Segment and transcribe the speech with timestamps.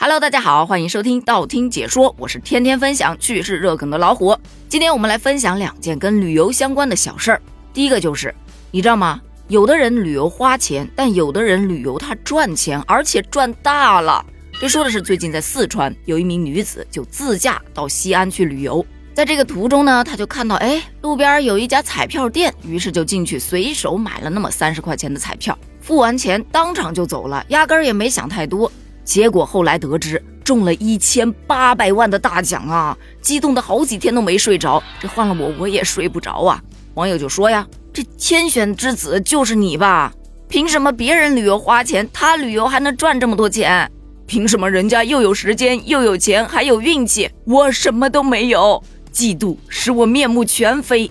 [0.00, 4.38] Hello，大家好，欢迎收听道听解说，我是天天分享趣事热梗的老虎。
[4.68, 7.42] 今天我们来分享两件跟旅游相关的小事儿。
[7.74, 8.32] 第一个就是，
[8.70, 9.20] 你知道吗？
[9.48, 14.24] 有的人旅游花钱，但有的人旅游他赚钱，而且赚大了。
[14.60, 28.70] 这说的是最近在四川有一名女子就自驾到西安去旅游，在这个途中呢，她就看到哎路边有一家彩票店，于是就进去随手买了那么三十块钱的彩票，付完钱当场就走了，压根儿也没想太多。
[29.08, 34.82] 结果后来得知中了一千八百万的大奖啊，激动的好几天都没睡着。
[35.00, 36.62] 这换了我我也睡不着啊。
[36.92, 40.12] 网友就说呀：“这天选之子就是你吧？
[40.46, 43.90] 凭什么别人旅游花钱，他旅游还能赚这么多钱？
[44.26, 48.82] 凭什么人家又有时间又有钱还有运气，我什么都没有？
[49.10, 51.10] 嫉妒使我面目全非。”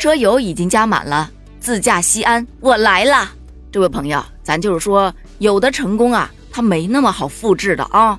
[0.00, 1.30] 车油已经加满了，
[1.60, 3.30] 自驾西安，我来了。
[3.70, 6.30] 这位朋友，咱就是说，有的成功啊。
[6.54, 8.16] 它没那么好复制的啊！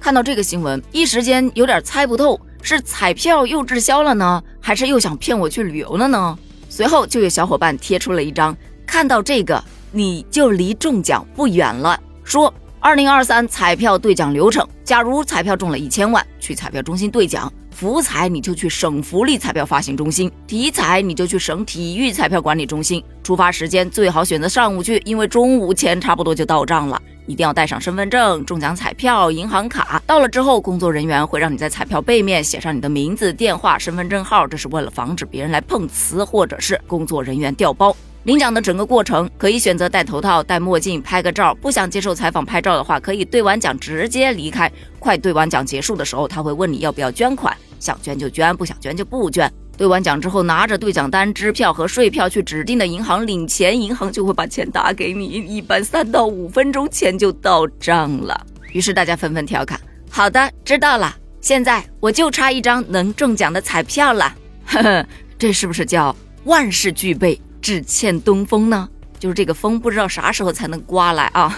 [0.00, 6.38] 看到这个新闻，一时间有点猜不透，是彩票又滞销了呢，还是又想骗我去旅游了呢？
[6.70, 12.00] 随后就有小伙伴贴出了一张，看到这个你就离中奖不远了。
[12.24, 23.04] 说二零二三彩票兑奖流程：假如彩票中了一千万，去彩票中心兑奖；福彩你就去省福利彩票发行中心；体彩你就去省体育彩票管理中心。
[23.22, 26.98] 出发时间最好选择上午去，因为中午钱差不多就到账了。
[27.26, 30.02] 一定要带上身份证、中奖彩票、银行卡。
[30.06, 37.96] 到了之后，工作人员会让你在彩票背面写上你的名字、电话、身份证号，这是为了防止别人来碰瓷，或者是工作人员调包。
[38.24, 41.54] 领奖的整个过程可以选择戴头套、戴墨镜拍个照。
[41.56, 44.70] 不想接受采访拍照的话，可以兑完奖直接离开。
[44.98, 49.52] 快兑完奖结束的时候，他会问你要不要捐款，想捐就捐，不想捐就不捐。
[49.76, 58.46] 兑完奖之后，拿着兑奖单、支票和税票去指定的银行领钱，银行就会把钱打给你，一般三到五分钟钱就到账了。
[58.72, 64.34] 于是大家纷纷调侃：“好的，知道了，现在我就差一张能中奖的彩票了。”
[64.66, 66.14] 呵呵，这是不是叫
[66.44, 68.88] 万事俱备，只欠东风呢？
[69.18, 71.56] 就是这个风不知道啥时候才能刮来啊！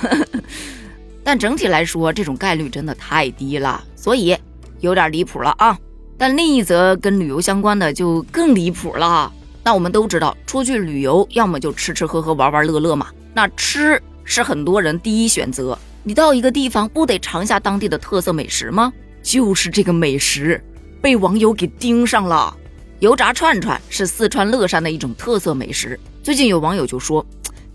[1.24, 4.36] 但整体来说，这种概率真的太低了，所以
[4.80, 5.76] 有点离谱了啊。
[6.18, 9.32] 但另一则跟旅游相关的就更离谱了。
[9.62, 13.08] 那我们都知道，出去旅游要么就吃吃喝喝、玩玩乐乐嘛。
[13.34, 15.78] 那吃是很多人第一选择。
[16.02, 18.92] 你到一个地方不得尝下当地的特色美食吗？
[19.22, 20.62] 就是这个美食
[21.02, 22.56] 被网友给盯上了。
[23.00, 25.98] 油炸串串是四川乐山的一种特色美食。
[26.22, 27.26] 最近有网友就说，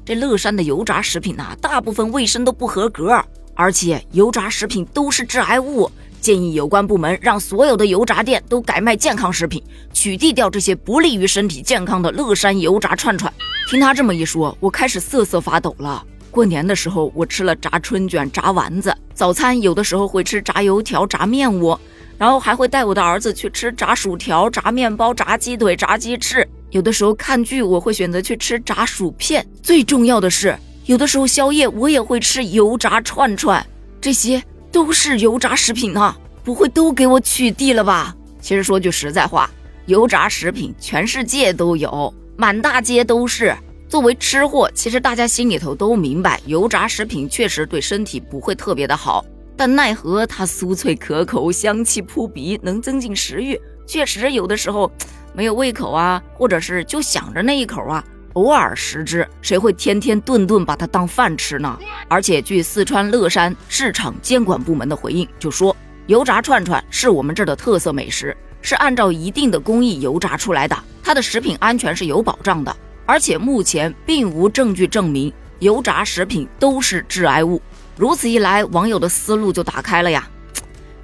[0.05, 5.91] 这乐山的油炸食品呐，大部分卫生都不合格，而且油炸食品都是致癌物。
[6.21, 9.61] 建议有关部门让所有的油炸店都改卖健康食品，
[9.91, 13.33] 取缔掉这些不利于身体健康的乐山油炸串串。
[13.67, 16.05] 听他这么一说，我开始瑟瑟发抖了。
[16.29, 21.77] 过年的时候，我吃了炸春卷、炸丸子；早餐有的时候会吃炸油条、炸面窝，
[22.19, 26.47] 然后还会带我的儿子去吃炸薯条、炸面包、炸鸡腿、炸鸡翅。
[26.69, 29.45] 有的时候看剧，我会选择去吃炸薯片。
[29.61, 30.55] 最重要的是，
[30.85, 33.65] 有的时候宵夜我也会吃油炸串串。
[33.99, 34.41] 这些。
[34.71, 38.15] 都是油炸食品啊，不会都给我取缔了吧？
[38.39, 39.49] 其实说句实在话，
[39.85, 43.55] 油炸食品全世界都有，满大街都是。
[43.87, 49.25] 作为吃货，其实大家心里头都明白，油炸食品确实对身体不会特别的好。
[49.57, 53.59] 但奈何它酥脆可口，香气扑鼻，能增进食欲。
[53.85, 54.89] 确实有的时候
[55.33, 58.01] 没有胃口啊，或者是就想着那一口啊。
[58.33, 61.77] 偶尔食之，谁会天天顿顿把它当饭吃呢？
[62.07, 65.75] 而且据四川乐山市场监管部门的回应，就说
[66.07, 72.75] 油炸串串是我们这儿的特色美食，是按照一定的工艺油炸出来的，它的食品安全是有保障的。
[73.05, 77.61] 而且目前并无证据证明油炸食品都是致癌物。
[77.97, 80.25] 如此一来，网友的思路就打开了呀。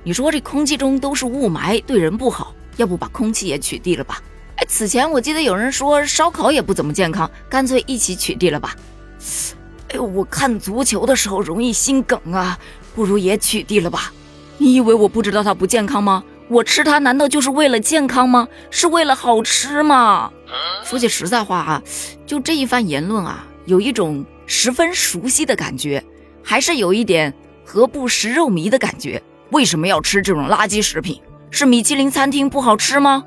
[0.03, 4.21] 你说这空气中都是雾霾，对人不好，要不把空气也取缔了吧？
[4.57, 8.75] 哎，此前我记得有人说烧烤也不怎么健康，干脆一起取缔了吧。
[9.89, 12.57] 哎呦，我看足球的时候容易心梗啊，
[12.95, 14.11] 不如也取缔了吧。
[14.57, 16.23] 你以为我不知道它不健康吗？
[16.49, 18.47] 我吃它难道就是为了健康吗？
[18.71, 20.31] 是为了好吃吗？
[20.83, 21.83] 说句实在话啊，
[22.25, 26.03] 就这一番言论啊，有一种十分熟悉的感觉，
[26.41, 27.31] 还是有一点
[27.63, 29.21] 何不食肉糜的感觉。
[29.51, 31.21] 为什么要吃这种垃圾食品？
[31.51, 33.23] 是米其林餐厅不好吃吗？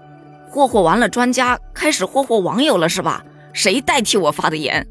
[0.50, 3.24] 霍霍完了，专家开始霍霍网友了，是吧？
[3.52, 4.84] 谁代替我发的言？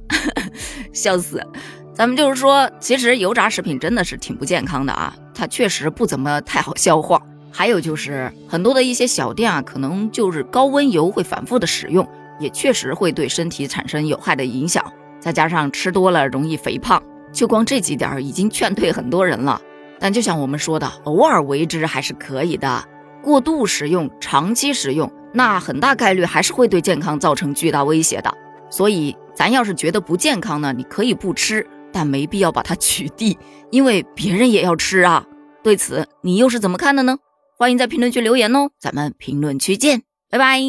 [0.94, 1.46] 笑死！
[1.94, 7.22] 咱们就是说，其实油炸食品真的是挺不健康的啊，它确实不怎么太好消化。
[7.52, 12.08] 还有就是很多的一些小店啊，可能就是高温油会反复的使用，
[12.40, 14.82] 也确实会对身体产生有害的影响。
[15.20, 17.04] 再加上吃多了容易肥胖，
[17.34, 19.62] 就光这几点已经劝退很多人了。
[20.00, 22.86] 但就像我们说的，偶尔为之还是可以的。
[23.22, 28.34] 过度食用、长期食用，那很大概率还是会对健康造成巨大威胁的。
[28.70, 33.38] 所以，咱要是觉得不健康呢，你可以不吃，但没必要把它取缔，
[33.72, 35.26] 因为别人也要吃啊。
[35.64, 37.18] 对此，你又是怎么看的呢？
[37.58, 40.60] 欢迎在评论区留言哦，咱们评论区见，拜拜。